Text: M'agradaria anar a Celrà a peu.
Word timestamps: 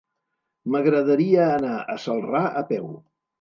M'agradaria 0.75 1.43
anar 1.59 1.75
a 1.97 1.99
Celrà 2.07 2.43
a 2.63 2.65
peu. 2.73 2.91